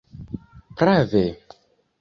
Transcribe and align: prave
prave 0.77 1.23